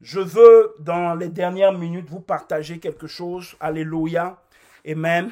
[0.00, 3.56] Je veux, dans les dernières minutes, vous partager quelque chose.
[3.60, 4.40] Alléluia.
[4.86, 5.30] Amen.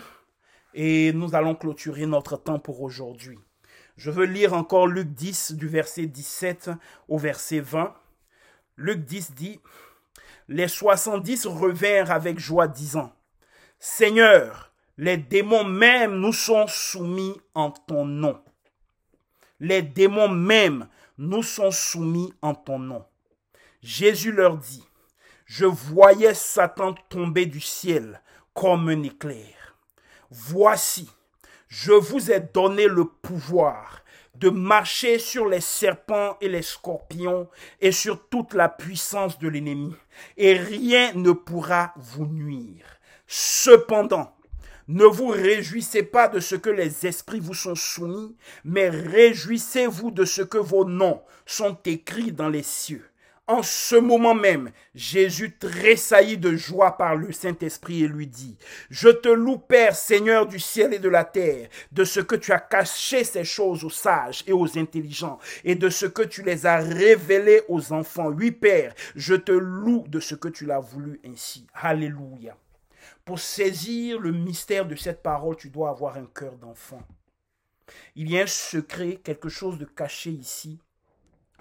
[0.75, 3.39] Et nous allons clôturer notre temps pour aujourd'hui.
[3.97, 6.71] Je veux lire encore Luc 10 du verset 17
[7.09, 7.95] au verset 20.
[8.77, 9.61] Luc 10 dit,
[10.49, 13.13] Les soixante-dix revinrent avec joie disant,
[13.79, 18.39] Seigneur, les démons même nous sont soumis en ton nom.
[19.61, 23.05] Les démons même nous sont soumis en ton nom.
[23.87, 24.83] Jésus leur dit,
[25.45, 28.21] Je voyais Satan tomber du ciel
[28.53, 29.77] comme un éclair.
[30.29, 31.09] Voici,
[31.69, 34.03] je vous ai donné le pouvoir
[34.35, 37.49] de marcher sur les serpents et les scorpions
[37.81, 39.95] et sur toute la puissance de l'ennemi,
[40.37, 42.99] et rien ne pourra vous nuire.
[43.29, 44.37] Cependant,
[44.89, 50.25] ne vous réjouissez pas de ce que les esprits vous sont soumis, mais réjouissez-vous de
[50.25, 53.09] ce que vos noms sont écrits dans les cieux.
[53.49, 58.59] En ce moment même, Jésus tressaillit de joie par le Saint-Esprit et lui dit,
[58.91, 62.51] Je te loue Père, Seigneur du ciel et de la terre, de ce que tu
[62.51, 66.67] as caché ces choses aux sages et aux intelligents, et de ce que tu les
[66.67, 68.31] as révélées aux enfants.
[68.31, 71.69] Oui Père, je te loue de ce que tu l'as voulu ainsi.
[71.73, 72.57] Alléluia.
[73.25, 77.03] Pour saisir le mystère de cette parole, tu dois avoir un cœur d'enfant.
[78.17, 80.81] Il y a un secret, quelque chose de caché ici,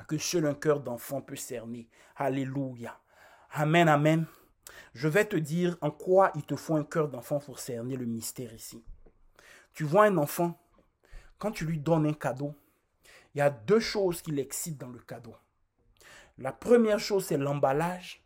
[0.04, 1.90] que seul un cœur d'enfant peut cerner.
[2.16, 3.00] Alléluia.
[3.52, 4.26] Amen, amen.
[4.94, 8.06] Je vais te dire en quoi il te faut un cœur d'enfant pour cerner le
[8.06, 8.84] mystère ici.
[9.74, 10.60] Tu vois un enfant,
[11.38, 12.56] quand tu lui donnes un cadeau,
[13.34, 15.36] il y a deux choses qui l'excitent dans le cadeau.
[16.38, 18.24] La première chose, c'est l'emballage,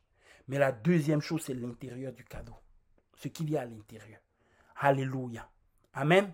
[0.48, 2.56] mais la deuxième chose, c'est l'intérieur du cadeau.
[3.16, 4.20] Ce qu'il y a à l'intérieur.
[4.78, 5.50] Alléluia.
[5.94, 6.32] Amen.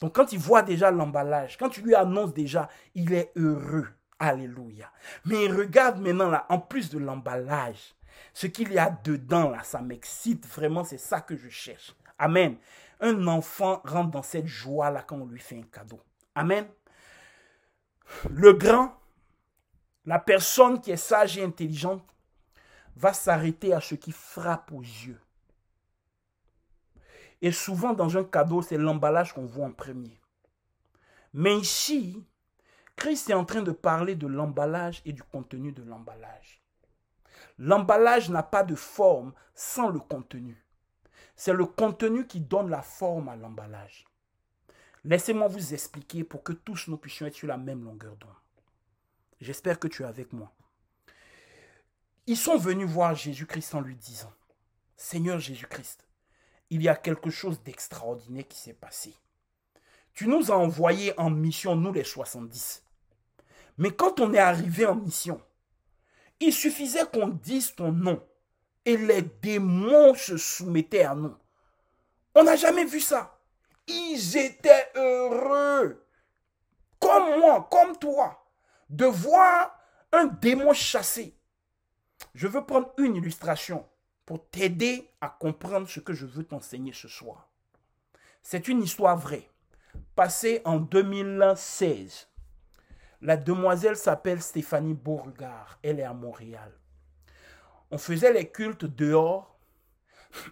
[0.00, 3.88] Donc quand il voit déjà l'emballage, quand tu lui annonces déjà, il est heureux.
[4.18, 4.90] Alléluia.
[5.24, 7.94] Mais regarde maintenant là, en plus de l'emballage,
[8.32, 11.94] ce qu'il y a dedans là, ça m'excite vraiment, c'est ça que je cherche.
[12.18, 12.56] Amen.
[13.00, 16.00] Un enfant rentre dans cette joie là quand on lui fait un cadeau.
[16.34, 16.66] Amen.
[18.30, 18.96] Le grand,
[20.04, 22.04] la personne qui est sage et intelligente,
[22.96, 25.20] va s'arrêter à ce qui frappe aux yeux.
[27.42, 30.18] Et souvent dans un cadeau, c'est l'emballage qu'on voit en premier.
[31.32, 32.24] Mais ici,
[32.96, 36.62] Christ est en train de parler de l'emballage et du contenu de l'emballage.
[37.58, 40.64] L'emballage n'a pas de forme sans le contenu.
[41.36, 44.04] C'est le contenu qui donne la forme à l'emballage.
[45.04, 48.30] Laissez-moi vous expliquer pour que tous nous puissions être sur la même longueur d'onde.
[49.40, 50.52] J'espère que tu es avec moi.
[52.26, 54.32] Ils sont venus voir Jésus-Christ en lui disant,
[54.96, 56.06] Seigneur Jésus-Christ,
[56.70, 59.14] il y a quelque chose d'extraordinaire qui s'est passé.
[60.14, 62.83] Tu nous as envoyés en mission, nous les 70.
[63.78, 65.40] Mais quand on est arrivé en mission,
[66.40, 68.22] il suffisait qu'on dise ton nom
[68.84, 71.34] et les démons se soumettaient à nous.
[72.34, 73.38] On n'a jamais vu ça.
[73.86, 76.04] Ils étaient heureux,
[76.98, 78.44] comme moi, comme toi,
[78.88, 79.78] de voir
[80.12, 81.36] un démon chassé.
[82.34, 83.86] Je veux prendre une illustration
[84.24, 87.50] pour t'aider à comprendre ce que je veux t'enseigner ce soir.
[88.42, 89.48] C'est une histoire vraie,
[90.14, 92.28] passée en 2016.
[93.24, 95.78] La demoiselle s'appelle Stéphanie Beauregard.
[95.82, 96.70] Elle est à Montréal.
[97.90, 99.58] On faisait les cultes dehors.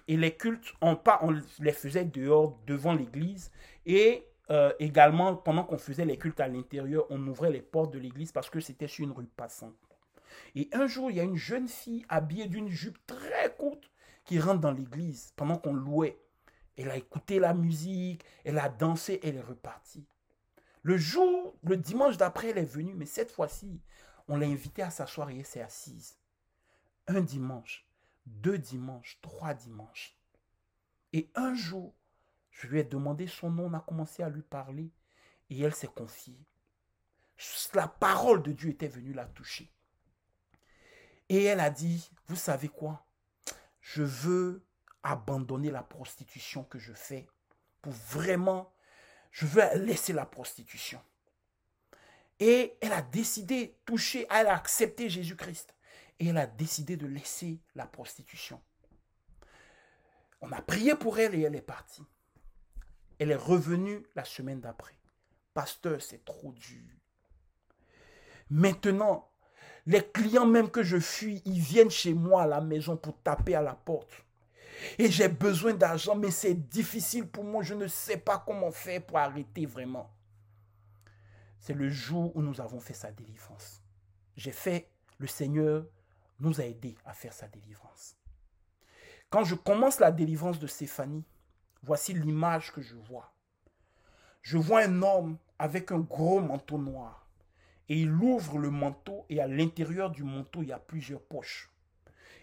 [0.08, 3.50] Et les cultes, on, on les faisait dehors devant l'église.
[3.84, 7.98] Et euh, également, pendant qu'on faisait les cultes à l'intérieur, on ouvrait les portes de
[7.98, 9.76] l'église parce que c'était sur une rue passante.
[10.54, 13.90] Et un jour, il y a une jeune fille habillée d'une jupe très courte
[14.24, 16.18] qui rentre dans l'église pendant qu'on louait.
[16.78, 20.06] Elle a écouté la musique, elle a dansé, elle est repartie.
[20.82, 23.80] Le jour, le dimanche d'après, elle est venue, mais cette fois-ci,
[24.28, 26.18] on l'a invitée à s'asseoir et elle s'est assise.
[27.06, 27.86] Un dimanche,
[28.26, 30.16] deux dimanches, trois dimanches.
[31.12, 31.94] Et un jour,
[32.50, 34.92] je lui ai demandé son nom, on a commencé à lui parler
[35.50, 36.38] et elle s'est confiée.
[37.74, 39.72] La parole de Dieu était venue la toucher.
[41.28, 43.06] Et elle a dit, vous savez quoi?
[43.80, 44.64] Je veux
[45.02, 47.28] abandonner la prostitution que je fais
[47.80, 48.71] pour vraiment
[49.32, 51.00] je veux laisser la prostitution.
[52.38, 55.74] Et elle a décidé, toucher, elle a accepté Jésus-Christ.
[56.18, 58.60] Et elle a décidé de laisser la prostitution.
[60.40, 62.04] On a prié pour elle et elle est partie.
[63.18, 64.94] Elle est revenue la semaine d'après.
[65.54, 66.82] Pasteur, c'est trop dur.
[68.50, 69.30] Maintenant,
[69.86, 73.54] les clients même que je fuis, ils viennent chez moi à la maison pour taper
[73.54, 74.24] à la porte
[74.98, 77.62] et j'ai besoin d'argent, mais c'est difficile pour moi.
[77.62, 80.10] Je ne sais pas comment faire pour arrêter vraiment.
[81.58, 83.82] C'est le jour où nous avons fait sa délivrance.
[84.36, 84.88] J'ai fait,
[85.18, 85.84] le Seigneur
[86.40, 88.16] nous a aidés à faire sa délivrance.
[89.30, 91.24] Quand je commence la délivrance de Stéphanie,
[91.82, 93.32] voici l'image que je vois.
[94.42, 97.26] Je vois un homme avec un gros manteau noir.
[97.88, 101.70] Et il ouvre le manteau et à l'intérieur du manteau, il y a plusieurs poches.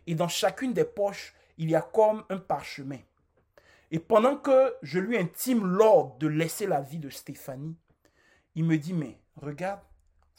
[0.08, 3.00] Et dans chacune des poches, il y a comme un parchemin.
[3.92, 7.76] Et pendant que je lui intime l'ordre de laisser la vie de Stéphanie,
[8.56, 9.82] il me dit, mais regarde,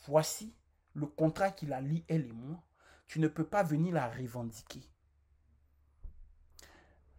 [0.07, 0.55] voici
[0.95, 2.63] le contrat qu'il a lié elle et moi.
[3.07, 4.83] Tu ne peux pas venir la revendiquer.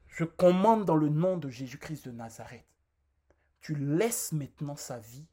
[0.08, 2.66] Je commande dans le nom de Jésus-Christ de Nazareth.
[3.62, 5.28] Tu laisses maintenant sa vie.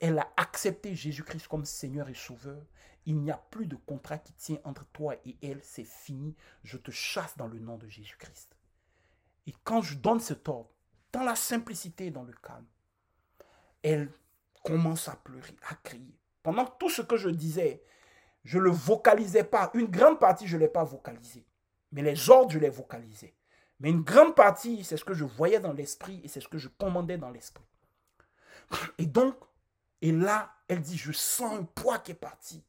[0.00, 2.62] Elle a accepté Jésus-Christ comme Seigneur et Sauveur.
[3.06, 5.60] Il n'y a plus de contrat qui tient entre toi et elle.
[5.62, 6.36] C'est fini.
[6.62, 8.56] Je te chasse dans le nom de Jésus-Christ.
[9.46, 10.70] Et quand je donne cet ordre,
[11.12, 12.66] dans la simplicité et dans le calme,
[13.82, 14.12] elle
[14.62, 16.14] commence à pleurer, à crier.
[16.42, 17.82] Pendant tout ce que je disais,
[18.44, 19.70] je ne le vocalisais pas.
[19.74, 21.46] Une grande partie, je ne l'ai pas vocalisé.
[21.92, 23.34] Mais les ordres, je les vocalisais.
[23.80, 26.58] Mais une grande partie, c'est ce que je voyais dans l'esprit et c'est ce que
[26.58, 27.64] je commandais dans l'esprit.
[28.98, 29.34] Et donc,
[30.02, 32.64] et là, elle dit, je sens un poids qui est parti.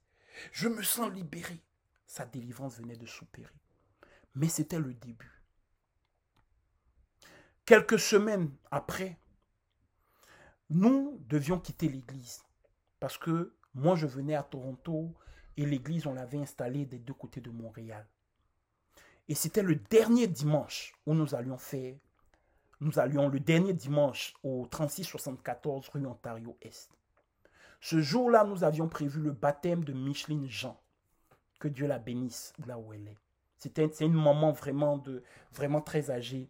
[0.52, 1.62] Je me sens libéré.
[2.08, 3.56] Sa délivrance venait de s'opérer.
[4.36, 5.42] Mais c'était le début.
[7.66, 9.18] Quelques semaines après,
[10.70, 12.44] nous devions quitter l'église
[13.00, 15.14] parce que moi, je venais à Toronto
[15.56, 18.06] et l'église, on l'avait installée des deux côtés de Montréal.
[19.30, 21.96] Et c'était le dernier dimanche où nous allions faire,
[22.82, 26.90] nous allions le dernier dimanche au 3674 rue Ontario Est.
[27.84, 30.80] Ce jour-là, nous avions prévu le baptême de Micheline Jean.
[31.60, 33.18] Que Dieu la bénisse là où elle est.
[33.58, 36.48] C'était une maman vraiment très âgée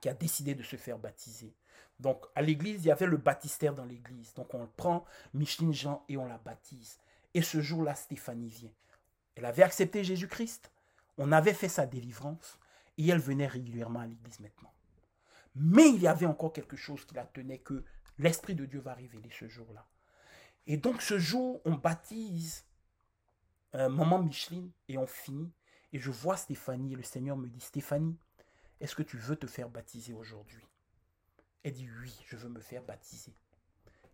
[0.00, 1.54] qui a décidé de se faire baptiser.
[2.00, 4.32] Donc, à l'église, il y avait le baptistère dans l'église.
[4.34, 5.04] Donc, on prend
[5.34, 6.98] Micheline Jean et on la baptise.
[7.34, 8.72] Et ce jour-là, Stéphanie vient.
[9.34, 10.70] Elle avait accepté Jésus-Christ.
[11.18, 12.58] On avait fait sa délivrance.
[12.96, 14.72] Et elle venait régulièrement à l'église maintenant.
[15.54, 17.84] Mais il y avait encore quelque chose qui la tenait que
[18.18, 19.86] l'Esprit de Dieu va révéler ce jour-là.
[20.66, 22.64] Et donc, ce jour, on baptise
[23.72, 25.52] Maman Micheline et on finit.
[25.92, 28.16] Et je vois Stéphanie et le Seigneur me dit Stéphanie,
[28.80, 30.66] est-ce que tu veux te faire baptiser aujourd'hui?
[31.62, 33.34] Elle dit oui, je veux me faire baptiser.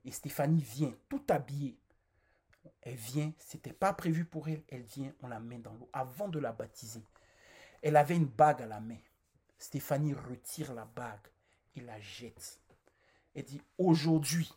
[0.04, 1.78] Et Stéphanie vient, tout habillée.
[2.82, 6.28] Elle vient, c'était pas prévu pour elle, elle vient, on la met dans l'eau avant
[6.28, 7.02] de la baptiser.
[7.82, 9.00] Elle avait une bague à la main.
[9.58, 11.28] Stéphanie retire la bague
[11.74, 12.60] et la jette.
[13.34, 14.52] Elle dit aujourd'hui,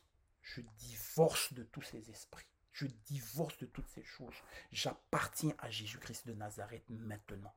[0.46, 2.46] je divorce de tous ces esprits.
[2.72, 4.36] Je divorce de toutes ces choses.
[4.72, 7.54] J'appartiens à Jésus-Christ de Nazareth maintenant.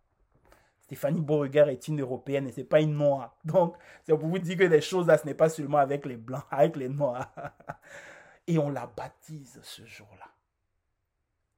[0.80, 3.36] Stéphanie Beauregard est une européenne et c'est pas une noire.
[3.44, 6.16] Donc, c'est pour vous dire que les choses là, ce n'est pas seulement avec les
[6.16, 7.32] blancs, avec les noirs.
[8.46, 10.34] Et on la baptise ce jour-là.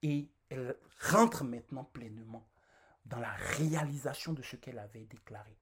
[0.01, 2.45] Et elle rentre maintenant pleinement
[3.05, 5.57] dans la réalisation de ce qu'elle avait déclaré.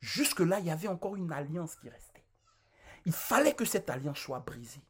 [0.00, 2.24] Jusque-là, il y avait encore une alliance qui restait.
[3.06, 4.82] Il fallait que cette alliance soit brisée.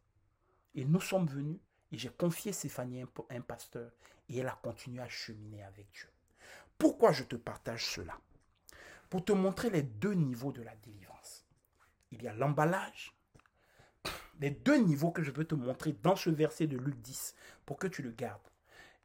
[0.75, 1.61] Et nous sommes venus
[1.91, 3.93] et j'ai confié Stéphanie à un pasteur
[4.29, 6.09] et elle a continué à cheminer avec Dieu.
[6.79, 8.19] Pourquoi je te partage cela?
[9.11, 11.47] Pour te montrer les deux niveaux de la délivrance.
[12.11, 13.15] Il y a l'emballage,
[14.41, 17.35] les deux niveaux que je veux te montrer dans ce verset de Luc 10
[17.67, 18.49] pour que tu le gardes.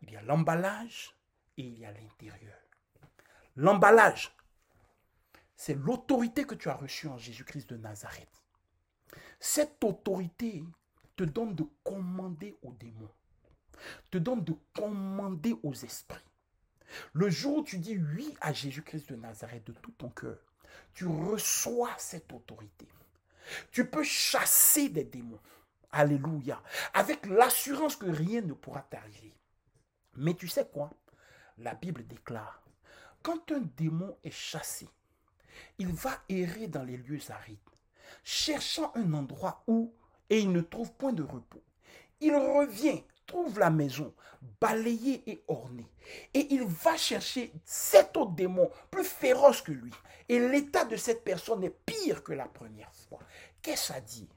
[0.02, 1.16] Il y a l'emballage
[1.58, 2.58] et il y a l'intérieur.
[3.56, 4.36] L'emballage,
[5.56, 8.44] c'est l'autorité que tu as reçue en Jésus-Christ de Nazareth.
[9.40, 10.64] Cette autorité
[11.18, 13.12] te donne de commander aux démons,
[14.10, 16.24] te donne de commander aux esprits.
[17.12, 20.38] Le jour où tu dis oui à Jésus-Christ de Nazareth de tout ton cœur,
[20.94, 22.88] tu reçois cette autorité.
[23.72, 25.40] Tu peux chasser des démons.
[25.92, 26.62] Alléluia.
[26.94, 29.34] Avec l'assurance que rien ne pourra t'arriver.
[30.16, 30.92] Mais tu sais quoi?
[31.58, 32.62] La Bible déclare,
[33.24, 34.88] quand un démon est chassé,
[35.80, 37.58] il va errer dans les lieux arides,
[38.24, 39.94] cherchant un endroit où,
[40.30, 41.64] et il ne trouve point de repos.
[42.20, 44.14] Il revient trouve la maison
[44.60, 45.92] balayée et ornée.
[46.34, 49.92] Et il va chercher cet autre démon plus féroce que lui.
[50.30, 53.20] Et l'état de cette personne est pire que la première fois.
[53.62, 54.28] Qu'est-ce à dire?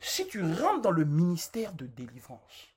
[0.00, 2.68] Si tu rentres dans le ministère de délivrance,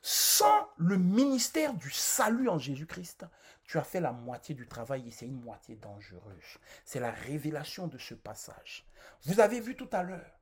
[0.00, 3.24] sans le ministère du salut en Jésus-Christ,
[3.64, 6.58] tu as fait la moitié du travail et c'est une moitié dangereuse.
[6.84, 8.84] C'est la révélation de ce passage.
[9.24, 10.40] Vous avez vu tout à l'heure,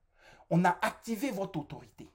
[0.50, 2.10] on a activé votre autorité.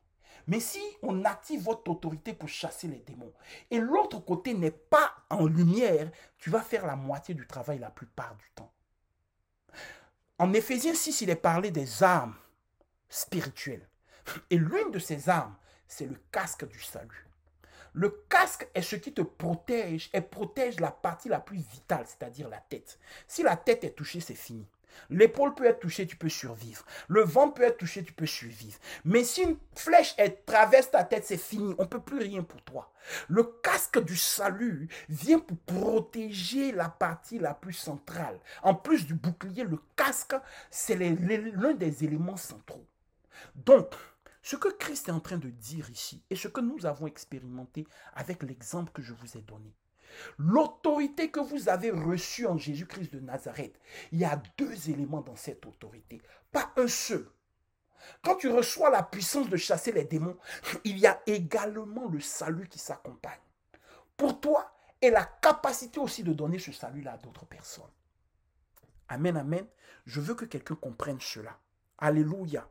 [0.48, 3.34] Mais si on active votre autorité pour chasser les démons
[3.72, 7.90] et l'autre côté n'est pas en lumière, tu vas faire la moitié du travail la
[7.90, 8.72] plupart du temps.
[10.38, 12.36] En Éphésiens 6, il est parlé des armes
[13.10, 13.88] spirituelles.
[14.50, 15.56] Et l'une de ces armes,
[15.88, 17.26] c'est le casque du salut.
[17.94, 22.50] Le casque est ce qui te protège et protège la partie la plus vitale, c'est-à-dire
[22.50, 23.00] la tête.
[23.28, 24.68] Si la tête est touchée, c'est fini.
[25.10, 26.86] L'épaule peut être touchée, tu peux survivre.
[27.08, 28.78] Le ventre peut être touché, tu peux survivre.
[29.04, 31.76] Mais si une flèche traverse ta tête, c'est fini.
[31.78, 32.92] On ne peut plus rien pour toi.
[33.28, 38.40] Le casque du salut vient pour protéger la partie la plus centrale.
[38.64, 40.36] En plus du bouclier, le casque,
[40.72, 42.88] c'est l'un des éléments centraux.
[43.56, 43.94] Donc,
[44.42, 47.88] ce que Christ est en train de dire ici et ce que nous avons expérimenté
[48.14, 49.74] avec l'exemple que je vous ai donné,
[50.38, 53.80] L'autorité que vous avez reçue en Jésus-Christ de Nazareth,
[54.12, 57.28] il y a deux éléments dans cette autorité, pas un seul.
[58.24, 60.38] Quand tu reçois la puissance de chasser les démons,
[60.84, 63.40] il y a également le salut qui s'accompagne.
[64.18, 67.84] Pour toi, et la capacité aussi de donner ce salut-là à d'autres personnes.
[69.08, 69.66] Amen, amen.
[70.06, 71.60] Je veux que quelqu'un comprenne cela.
[71.98, 72.68] Alléluia.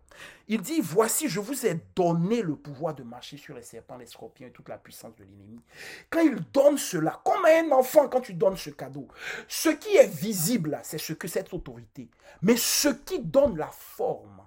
[0.49, 4.07] Il dit, voici, je vous ai donné le pouvoir de marcher sur les serpents, les
[4.07, 5.63] scorpions et toute la puissance de l'ennemi.
[6.11, 9.09] Quand il donne cela, comme à un enfant, quand tu donnes ce cadeau,
[9.49, 12.11] ce qui est visible, c'est ce que cette autorité.
[12.43, 14.47] Mais ce qui donne la forme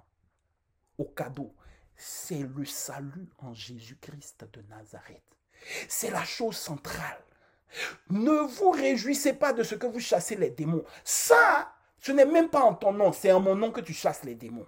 [0.96, 1.54] au cadeau,
[1.96, 5.22] c'est le salut en Jésus-Christ de Nazareth.
[5.88, 7.20] C'est la chose centrale.
[8.10, 10.84] Ne vous réjouissez pas de ce que vous chassez les démons.
[11.04, 14.24] Ça, ce n'est même pas en ton nom, c'est en mon nom que tu chasses
[14.24, 14.66] les démons.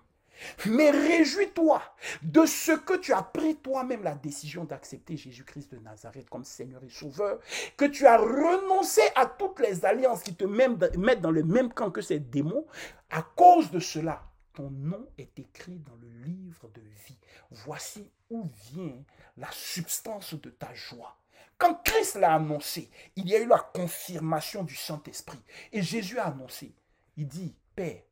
[0.66, 1.82] Mais réjouis-toi
[2.22, 6.82] de ce que tu as pris toi-même la décision d'accepter Jésus-Christ de Nazareth comme Seigneur
[6.82, 7.40] et Sauveur,
[7.76, 11.90] que tu as renoncé à toutes les alliances qui te mettent dans le même camp
[11.90, 12.66] que ces démons.
[13.10, 14.22] À cause de cela,
[14.54, 17.18] ton nom est écrit dans le livre de vie.
[17.50, 18.96] Voici où vient
[19.36, 21.16] la substance de ta joie.
[21.58, 25.42] Quand Christ l'a annoncé, il y a eu la confirmation du Saint-Esprit.
[25.72, 26.72] Et Jésus a annoncé,
[27.16, 28.02] il dit, Père,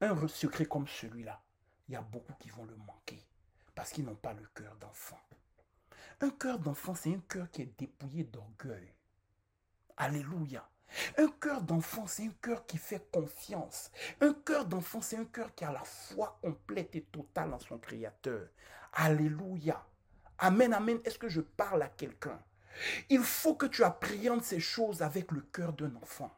[0.00, 1.42] un secret comme celui-là,
[1.88, 3.24] il y a beaucoup qui vont le manquer
[3.74, 5.20] parce qu'ils n'ont pas le cœur d'enfant.
[6.20, 8.92] Un cœur d'enfant, c'est un cœur qui est dépouillé d'orgueil.
[9.96, 10.68] Alléluia.
[11.18, 13.90] Un cœur d'enfant, c'est un cœur qui fait confiance.
[14.20, 17.78] Un cœur d'enfant, c'est un cœur qui a la foi complète et totale en son
[17.78, 18.48] Créateur.
[18.92, 19.84] Alléluia.
[20.38, 21.00] Amen, amen.
[21.04, 22.40] Est-ce que je parle à quelqu'un?
[23.08, 26.34] Il faut que tu appréhendes ces choses avec le cœur d'un enfant.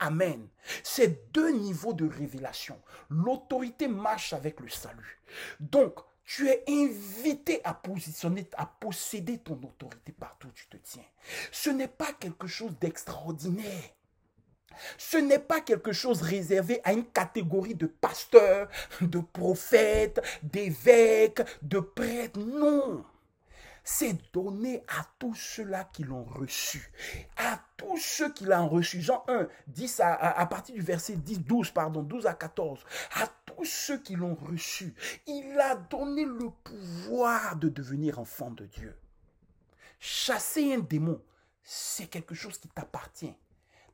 [0.00, 0.48] Amen.
[0.82, 2.80] C'est deux niveaux de révélation.
[3.10, 5.20] L'autorité marche avec le salut.
[5.60, 11.04] Donc, tu es invité à positionner, à posséder ton autorité partout où tu te tiens.
[11.52, 13.90] Ce n'est pas quelque chose d'extraordinaire.
[14.96, 18.68] Ce n'est pas quelque chose réservé à une catégorie de pasteurs,
[19.00, 22.40] de prophètes, d'évêques, de prêtres.
[22.40, 23.04] Non
[23.92, 26.92] c'est donné à tous ceux-là qui l'ont reçu.
[27.36, 29.02] À tous ceux qui l'ont reçu.
[29.02, 32.84] Jean 1, 10 à, à, partir du verset 10, 12, pardon, 12 à 14.
[33.16, 34.94] À tous ceux qui l'ont reçu,
[35.26, 38.96] il a donné le pouvoir de devenir enfant de Dieu.
[39.98, 41.20] Chasser un démon,
[41.64, 43.34] c'est quelque chose qui t'appartient.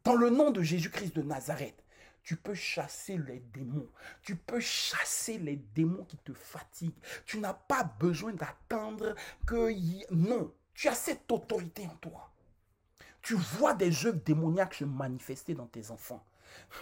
[0.05, 1.83] Dans le nom de Jésus-Christ de Nazareth,
[2.26, 3.88] tu peux chasser les démons.
[4.21, 7.00] Tu peux chasser les démons qui te fatiguent.
[7.25, 9.14] Tu n'as pas besoin d'attendre
[9.47, 9.71] que...
[10.12, 12.33] Non, tu as cette autorité en toi.
[13.23, 16.26] Tu vois des œuvres démoniaques se manifester dans tes enfants.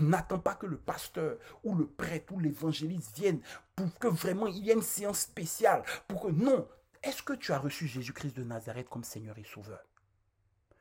[0.00, 3.42] N'attends pas que le pasteur ou le prêtre ou l'évangéliste vienne
[3.76, 5.82] pour que vraiment il y ait une séance spéciale.
[6.08, 6.66] Pour que non.
[7.02, 9.84] Est-ce que tu as reçu Jésus-Christ de Nazareth comme Seigneur et Sauveur?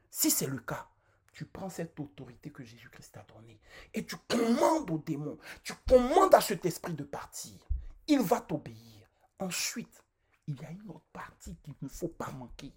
[0.09, 0.87] Si c'est le cas,
[1.33, 3.59] tu prends cette autorité que Jésus-Christ t'a donnée
[3.93, 7.53] et tu commandes au démon, tu commandes à cet esprit de partir.
[8.07, 9.07] Il va t'obéir.
[9.39, 10.03] Ensuite,
[10.47, 12.71] il y a une autre partie qu'il ne faut pas manquer.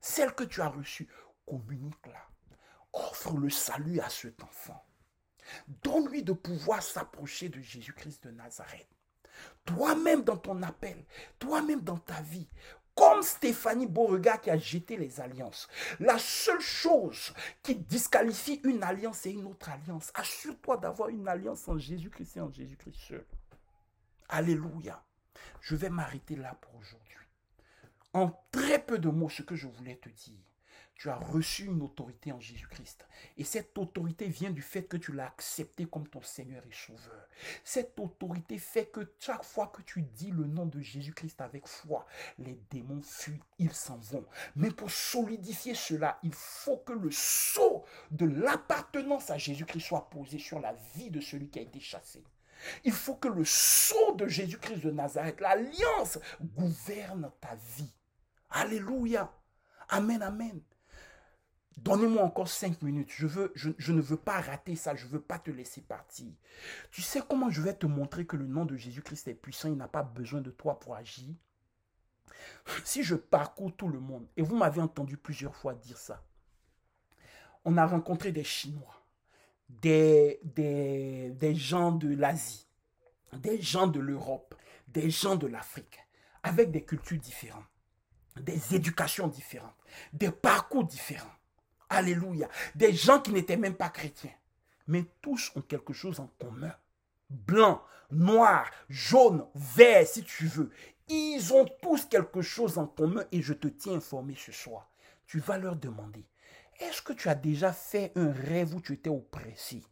[0.00, 1.08] Celle que tu as reçue,
[1.46, 2.28] communique-la.
[2.92, 4.84] Offre le salut à cet enfant.
[5.82, 8.88] Donne-lui de pouvoir s'approcher de Jésus-Christ de Nazareth.
[9.64, 11.04] Toi-même dans ton appel,
[11.38, 12.48] toi-même dans ta vie,
[12.94, 15.68] comme Stéphanie Beauregard qui a jeté les alliances.
[16.00, 21.66] La seule chose qui disqualifie une alliance et une autre alliance, assure-toi d'avoir une alliance
[21.68, 23.26] en Jésus-Christ et en Jésus-Christ seul.
[24.28, 25.02] Alléluia.
[25.60, 27.14] Je vais m'arrêter là pour aujourd'hui.
[28.12, 30.38] En très peu de mots, ce que je voulais te dire.
[30.94, 33.06] Tu as reçu une autorité en Jésus-Christ.
[33.36, 37.28] Et cette autorité vient du fait que tu l'as accepté comme ton Seigneur et Sauveur.
[37.64, 42.06] Cette autorité fait que chaque fois que tu dis le nom de Jésus-Christ avec foi,
[42.38, 44.24] les démons fuient, ils s'en vont.
[44.54, 50.38] Mais pour solidifier cela, il faut que le sceau de l'appartenance à Jésus-Christ soit posé
[50.38, 52.22] sur la vie de celui qui a été chassé.
[52.84, 57.92] Il faut que le sceau de Jésus-Christ de Nazareth, l'alliance, gouverne ta vie.
[58.50, 59.32] Alléluia.
[59.88, 60.60] Amen, amen.
[61.76, 63.10] Donnez-moi encore cinq minutes.
[63.10, 64.94] Je, veux, je, ne veux pas rater ça.
[64.94, 66.32] Je ne veux pas te laisser partir.
[66.90, 69.68] Tu sais comment je vais te montrer que le nom de Jésus-Christ est puissant.
[69.68, 71.34] Il n'a pas besoin de toi pour agir.
[72.84, 76.22] Si je parcours tout le monde, et vous m'avez entendu plusieurs fois dire ça,
[77.64, 79.02] on a rencontré des Chinois,
[79.68, 82.66] des, des, des gens de l'Asie,
[83.32, 84.54] des gens de l'Europe,
[84.88, 85.98] des gens de l'Afrique,
[86.42, 87.64] avec des cultures différentes,
[88.40, 89.74] des éducations différentes,
[90.12, 91.30] des parcours différents.
[91.88, 92.48] Alléluia.
[92.74, 94.34] Des gens qui n'étaient même pas chrétiens.
[94.86, 96.74] Mais tous ont quelque chose en commun.
[97.30, 100.70] Blanc, noir, jaune, vert, si tu veux.
[101.08, 104.90] Ils ont tous quelque chose en commun et je te tiens informé ce soir.
[105.26, 106.24] Tu vas leur demander,
[106.80, 109.82] est-ce que tu as déjà fait un rêve où tu étais oppressé?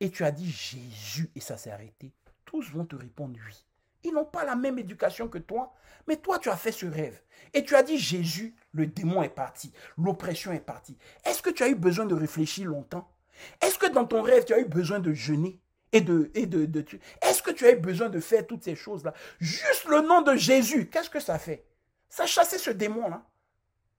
[0.00, 2.12] Et tu as dit Jésus et ça s'est arrêté
[2.44, 3.64] Tous vont te répondre oui.
[4.04, 5.72] Ils n'ont pas la même éducation que toi,
[6.06, 7.20] mais toi tu as fait ce rêve
[7.54, 10.96] et tu as dit Jésus, le démon est parti, l'oppression est partie.
[11.24, 13.08] Est-ce que tu as eu besoin de réfléchir longtemps?
[13.60, 15.58] Est-ce que dans ton rêve tu as eu besoin de jeûner
[15.92, 16.84] et de, et de,
[17.22, 19.14] Est-ce que tu as eu besoin de faire toutes ces choses-là?
[19.40, 21.64] Juste le nom de Jésus, qu'est-ce que ça fait?
[22.08, 23.22] Ça chassait ce démon-là.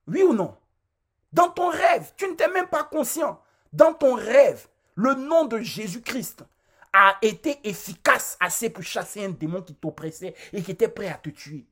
[0.07, 0.55] Oui ou non?
[1.33, 3.41] Dans ton rêve, tu ne t'es même pas conscient.
[3.73, 6.43] Dans ton rêve, le nom de Jésus-Christ
[6.97, 11.17] a été efficace assez pour chasser un démon qui t'oppressait et qui était prêt à
[11.17, 11.67] te tuer.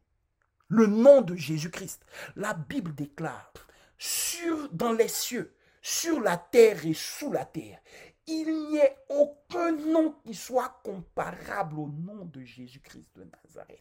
[0.67, 2.05] Le nom de Jésus-Christ.
[2.35, 3.53] La Bible déclare,
[3.97, 7.79] sur dans les cieux, sur la terre et sous la terre,
[8.27, 13.79] il n'y a aucun nom qui soit comparable au nom de Jésus-Christ de Nazareth.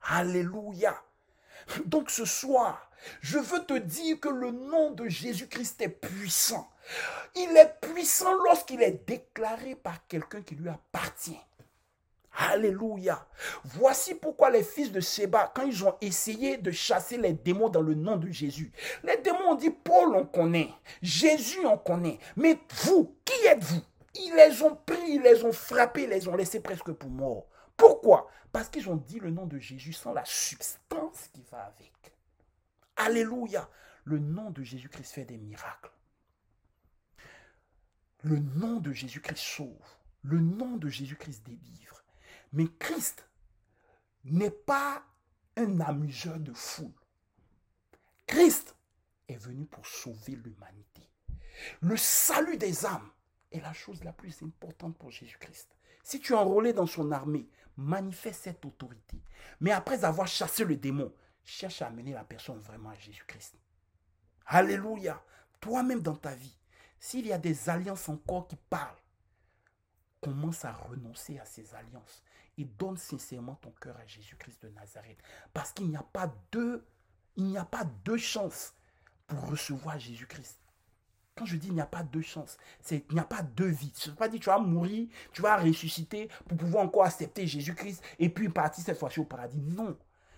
[0.00, 0.94] Alléluia.
[1.86, 2.90] Donc ce soir,
[3.20, 6.68] je veux te dire que le nom de Jésus-Christ est puissant.
[7.34, 11.40] Il est puissant lorsqu'il est déclaré par quelqu'un qui lui appartient.
[12.34, 13.26] Alléluia.
[13.64, 17.82] Voici pourquoi les fils de Séba, quand ils ont essayé de chasser les démons dans
[17.82, 18.72] le nom de Jésus,
[19.04, 20.70] les démons ont dit, Paul on connaît,
[21.02, 23.82] Jésus on connaît, mais vous, qui êtes-vous?
[24.14, 27.46] Ils les ont pris, ils les ont frappés, ils les ont laissés presque pour morts.
[27.76, 28.30] Pourquoi?
[28.52, 32.14] Parce qu'ils ont dit le nom de Jésus sans la substance qui va avec.
[32.96, 33.68] Alléluia.
[34.04, 35.92] Le nom de Jésus-Christ fait des miracles.
[38.22, 39.96] Le nom de Jésus-Christ sauve.
[40.22, 42.02] Le nom de Jésus-Christ délivre.
[42.52, 43.26] Mais Christ
[44.24, 45.04] n'est pas
[45.56, 46.92] un amuseur de foule.
[48.26, 48.76] Christ
[49.28, 51.02] est venu pour sauver l'humanité.
[51.80, 53.10] Le salut des âmes
[53.50, 55.76] est la chose la plus importante pour Jésus-Christ.
[56.02, 59.22] Si tu es enrôlé dans son armée, manifeste cette autorité.
[59.60, 61.12] Mais après avoir chassé le démon,
[61.44, 63.56] cherche à amener la personne vraiment à Jésus-Christ.
[64.46, 65.22] Alléluia.
[65.60, 66.56] Toi-même dans ta vie,
[66.98, 68.96] s'il y a des alliances encore qui parlent,
[70.20, 72.22] commence à renoncer à ces alliances
[72.58, 75.18] et donne sincèrement ton cœur à Jésus-Christ de Nazareth.
[75.52, 76.86] Parce qu'il n'y a pas deux,
[77.36, 78.74] il n'y a pas deux chances
[79.26, 80.61] pour recevoir Jésus-Christ.
[81.34, 83.68] Quand je dis il n'y a pas deux chances, c'est il n'y a pas deux
[83.68, 83.92] vies.
[84.02, 88.02] Je ne pas dire tu vas mourir, tu vas ressusciter pour pouvoir encore accepter Jésus-Christ
[88.18, 89.60] et puis partir cette fois-ci au paradis.
[89.60, 89.96] Non.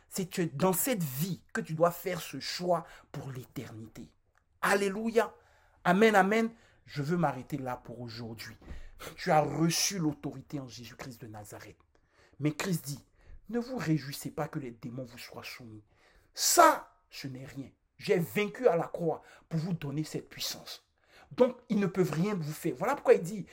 [0.08, 4.08] C'est dans cette vie que tu dois faire ce choix pour l'éternité.
[4.62, 5.34] Alléluia.
[5.82, 6.50] Amen, amen.
[6.86, 8.56] Je veux m'arrêter là pour aujourd'hui.
[9.16, 11.76] Tu as reçu l'autorité en Jésus-Christ de Nazareth.
[12.38, 13.04] Mais Christ dit,
[13.48, 15.82] ne vous réjouissez pas que les démons vous soient soumis.
[16.32, 17.70] Ça, ce n'est rien.
[17.96, 20.86] J'ai vaincu à la croix pour vous donner cette puissance.
[21.32, 22.74] Donc, ils ne peuvent rien vous faire.
[22.76, 23.46] Voilà pourquoi il dit,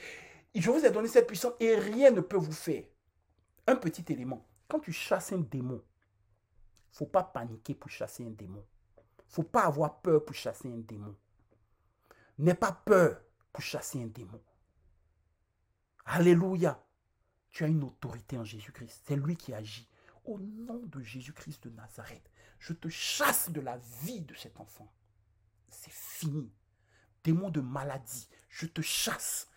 [0.53, 2.83] je vous ai donné cette puissance et rien ne peut vous faire.
[3.67, 4.47] Un petit élément.
[4.67, 5.83] Quand tu chasses un démon,
[6.91, 8.65] faut pas paniquer pour chasser un démon.
[9.27, 11.15] faut pas avoir peur pour chasser un démon.
[12.37, 13.21] N'aie pas peur
[13.53, 14.41] pour chasser un démon.
[16.05, 16.83] Alléluia.
[17.51, 19.03] Tu as une autorité en Jésus-Christ.
[19.05, 19.87] C'est lui qui agit.
[20.25, 22.29] Au nom de Jésus-Christ de Nazareth,
[22.61, 24.89] je te chasse de la vie de cet enfant.
[25.67, 26.53] C'est fini.
[27.23, 29.47] Démon de maladie, je te chasse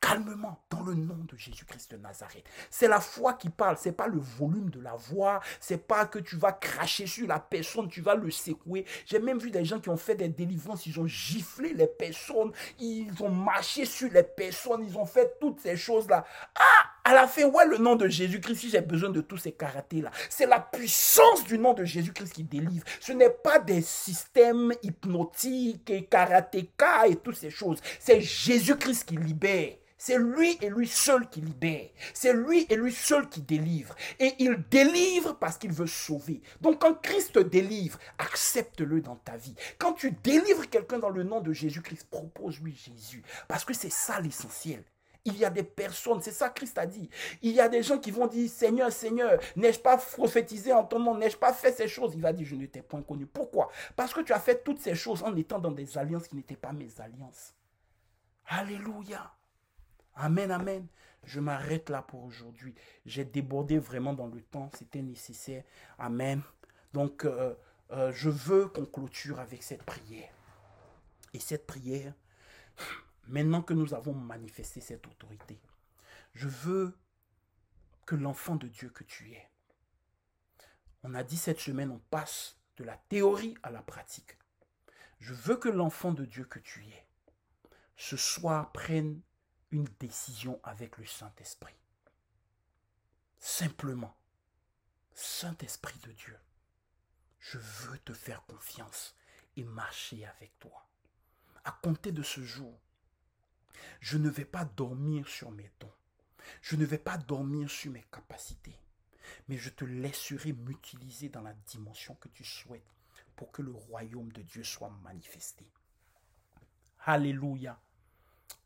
[0.00, 2.44] calmement dans le nom de Jésus-Christ de Nazareth.
[2.68, 6.18] C'est la foi qui parle, c'est pas le volume de la voix, c'est pas que
[6.18, 8.84] tu vas cracher sur la personne, tu vas le secouer.
[9.06, 12.52] J'ai même vu des gens qui ont fait des délivrances, ils ont giflé les personnes,
[12.80, 16.24] ils ont marché sur les personnes, ils ont fait toutes ces choses-là.
[16.56, 19.52] Ah, à la fin, ouais, le nom de Jésus-Christ, si j'ai besoin de tous ces
[19.52, 22.84] karatés-là, c'est la puissance du nom de Jésus-Christ qui délivre.
[23.00, 27.78] Ce n'est pas des systèmes hypnotiques et karatéka et toutes ces choses.
[27.98, 29.74] C'est Jésus-Christ qui libère.
[30.04, 31.88] C'est lui et lui seul qui libère.
[32.12, 33.94] C'est lui et lui seul qui délivre.
[34.18, 36.42] Et il délivre parce qu'il veut sauver.
[36.60, 39.54] Donc quand Christ te délivre, accepte-le dans ta vie.
[39.78, 43.22] Quand tu délivres quelqu'un dans le nom de Jésus-Christ, propose-lui Jésus.
[43.46, 44.82] Parce que c'est ça l'essentiel.
[45.24, 47.08] Il y a des personnes, c'est ça Christ a dit.
[47.42, 50.98] Il y a des gens qui vont dire, Seigneur, Seigneur, n'ai-je pas prophétisé en ton
[50.98, 52.12] nom, n'ai-je pas fait ces choses?
[52.14, 53.26] Il va dire, je ne t'ai point connu.
[53.26, 53.70] Pourquoi?
[53.94, 56.56] Parce que tu as fait toutes ces choses en étant dans des alliances qui n'étaient
[56.56, 57.54] pas mes alliances.
[58.46, 59.32] Alléluia.
[60.16, 60.86] Amen, amen.
[61.24, 62.74] Je m'arrête là pour aujourd'hui.
[63.06, 64.70] J'ai débordé vraiment dans le temps.
[64.76, 65.62] C'était nécessaire.
[65.98, 66.42] Amen.
[66.92, 67.54] Donc, euh,
[67.92, 70.30] euh, je veux qu'on clôture avec cette prière.
[71.32, 72.12] Et cette prière,
[73.26, 75.60] maintenant que nous avons manifesté cette autorité,
[76.34, 76.96] je veux
[78.06, 79.50] que l'enfant de Dieu que tu es,
[81.02, 84.38] on a dit cette semaine, on passe de la théorie à la pratique.
[85.18, 87.06] Je veux que l'enfant de Dieu que tu es,
[87.96, 89.20] ce soir prenne
[89.70, 91.76] une décision avec le Saint-Esprit.
[93.38, 94.16] Simplement,
[95.14, 96.38] Saint-Esprit de Dieu,
[97.38, 99.16] je veux te faire confiance
[99.56, 100.88] et marcher avec toi.
[101.64, 102.81] À compter de ce jour,
[104.02, 105.92] je ne vais pas dormir sur mes dons.
[106.60, 108.76] Je ne vais pas dormir sur mes capacités.
[109.46, 112.82] Mais je te laisserai m'utiliser dans la dimension que tu souhaites
[113.36, 115.64] pour que le royaume de Dieu soit manifesté.
[117.04, 117.80] Alléluia.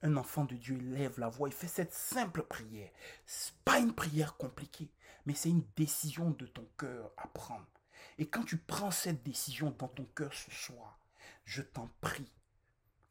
[0.01, 2.91] Un enfant de Dieu lève la voix et fait cette simple prière.
[3.27, 4.89] Ce n'est pas une prière compliquée,
[5.27, 7.69] mais c'est une décision de ton cœur à prendre.
[8.17, 10.99] Et quand tu prends cette décision dans ton cœur ce soir,
[11.45, 12.33] je t'en prie,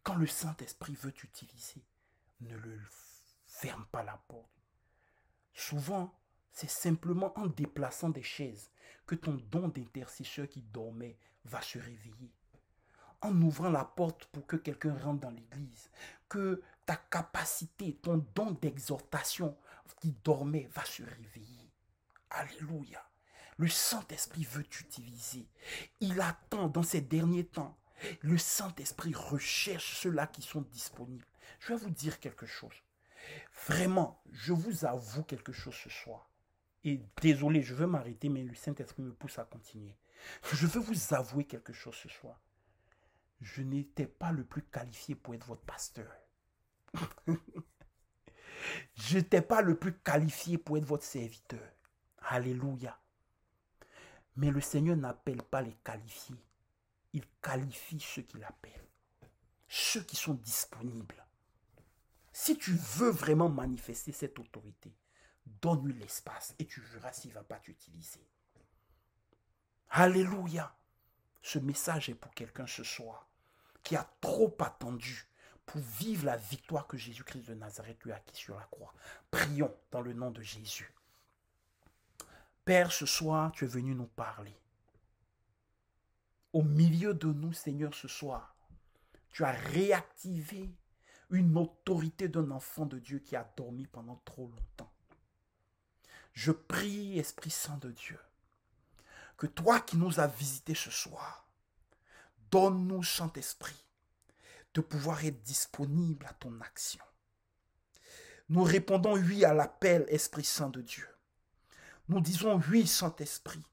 [0.02, 1.84] quand le Saint-Esprit veut t'utiliser,
[2.42, 2.80] ne le
[3.46, 4.50] ferme pas la porte.
[5.54, 6.14] Souvent,
[6.52, 8.72] c'est simplement en déplaçant des chaises
[9.06, 12.34] que ton don d'intercesseur qui dormait va se réveiller.
[13.22, 15.90] En ouvrant la porte pour que quelqu'un rentre dans l'église,
[16.30, 19.58] que ta capacité, ton don d'exhortation
[20.00, 21.72] qui dormait va se réveiller.
[22.30, 23.04] Alléluia.
[23.58, 25.48] Le Saint-Esprit veut t'utiliser.
[26.02, 27.78] Il attend dans ces derniers temps.
[28.22, 31.26] Le Saint-Esprit recherche ceux-là qui sont disponibles.
[31.60, 32.76] Je vais vous dire quelque chose.
[33.68, 36.30] Vraiment, je vous avoue quelque chose ce soir.
[36.84, 39.96] Et désolé, je veux m'arrêter, mais le Saint-Esprit me pousse à continuer.
[40.54, 42.40] Je veux vous avouer quelque chose ce soir.
[43.42, 46.12] Je n'étais pas le plus qualifié pour être votre pasteur.
[48.96, 51.68] je n'étais pas le plus qualifié pour être votre serviteur.
[52.20, 53.00] Alléluia.
[54.36, 56.44] Mais le Seigneur n'appelle pas les qualifiés.
[57.14, 58.88] Il qualifie ceux qu'il appelle.
[59.68, 61.25] Ceux qui sont disponibles.
[62.38, 64.94] Si tu veux vraiment manifester cette autorité,
[65.46, 68.28] donne-lui l'espace et tu verras s'il ne va pas t'utiliser.
[69.90, 70.76] Alléluia.
[71.42, 73.30] Ce message est pour quelqu'un ce soir
[73.84, 75.30] qui a trop attendu
[75.66, 78.94] pour vivre la victoire que Jésus-Christ de Nazareth lui a acquis sur la croix.
[79.32, 80.94] Prions dans le nom de Jésus.
[82.66, 84.60] Père, ce soir, tu es venu nous parler.
[86.52, 88.58] Au milieu de nous, Seigneur, ce soir,
[89.30, 90.70] tu as réactivé
[91.30, 94.92] une autorité d'un enfant de Dieu qui a dormi pendant trop longtemps.
[96.34, 98.20] Je prie, Esprit Saint de Dieu,
[99.38, 101.48] que toi qui nous as visités ce soir,
[102.52, 103.86] donne-nous, Saint-Esprit,
[104.74, 107.04] de pouvoir être disponible à ton action.
[108.50, 111.08] Nous répondons oui à l'appel, Esprit Saint de Dieu.
[112.10, 113.64] Nous disons oui, Saint-Esprit,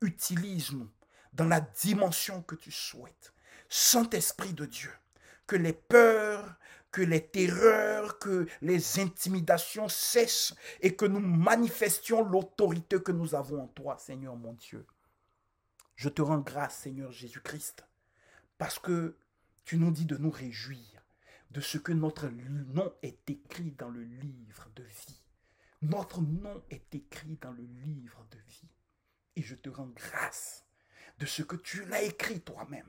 [0.00, 0.90] utilise-nous
[1.32, 3.34] dans la dimension que tu souhaites.
[3.68, 4.92] Saint-Esprit de Dieu,
[5.46, 6.56] que les peurs,
[6.96, 13.64] que les terreurs, que les intimidations cessent et que nous manifestions l'autorité que nous avons
[13.64, 14.86] en toi, Seigneur mon Dieu.
[15.94, 17.86] Je te rends grâce, Seigneur Jésus-Christ,
[18.56, 19.14] parce que
[19.66, 21.04] tu nous dis de nous réjouir
[21.50, 25.22] de ce que notre nom est écrit dans le livre de vie.
[25.82, 28.70] Notre nom est écrit dans le livre de vie.
[29.36, 30.64] Et je te rends grâce
[31.18, 32.88] de ce que tu l'as écrit toi-même.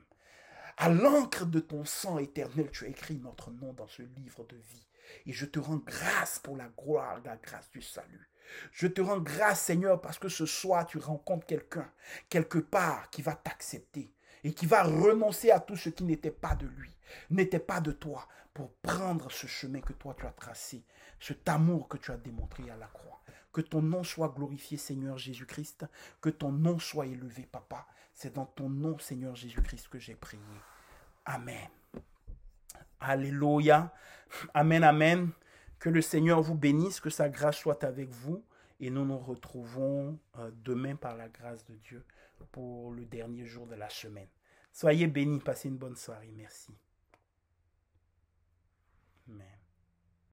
[0.80, 4.56] À l'encre de ton sang éternel, tu as écrit notre nom dans ce livre de
[4.56, 4.86] vie.
[5.26, 8.30] Et je te rends grâce pour la gloire, la grâce du salut.
[8.70, 11.90] Je te rends grâce, Seigneur, parce que ce soir, tu rencontres quelqu'un,
[12.28, 14.14] quelque part, qui va t'accepter
[14.44, 16.94] et qui va renoncer à tout ce qui n'était pas de lui,
[17.30, 20.84] n'était pas de toi, pour prendre ce chemin que toi tu as tracé,
[21.18, 23.20] cet amour que tu as démontré à la croix.
[23.52, 25.86] Que ton nom soit glorifié, Seigneur Jésus-Christ,
[26.20, 27.86] que ton nom soit élevé, Papa,
[28.18, 30.42] c'est dans ton nom, Seigneur Jésus-Christ, que j'ai prié.
[31.24, 31.68] Amen.
[32.98, 33.94] Alléluia.
[34.54, 35.30] Amen, amen.
[35.78, 38.44] Que le Seigneur vous bénisse, que sa grâce soit avec vous.
[38.80, 42.04] Et nous nous retrouvons euh, demain par la grâce de Dieu
[42.50, 44.28] pour le dernier jour de la semaine.
[44.72, 46.32] Soyez bénis, passez une bonne soirée.
[46.36, 46.76] Merci.